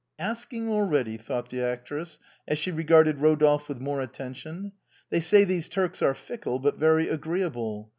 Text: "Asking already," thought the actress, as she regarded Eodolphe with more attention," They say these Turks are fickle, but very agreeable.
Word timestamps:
"Asking 0.31 0.67
already," 0.67 1.15
thought 1.15 1.49
the 1.51 1.61
actress, 1.61 2.17
as 2.47 2.57
she 2.57 2.71
regarded 2.71 3.17
Eodolphe 3.19 3.67
with 3.67 3.79
more 3.79 4.01
attention," 4.01 4.71
They 5.11 5.19
say 5.19 5.43
these 5.43 5.69
Turks 5.69 6.01
are 6.01 6.15
fickle, 6.15 6.57
but 6.57 6.79
very 6.79 7.07
agreeable. 7.07 7.89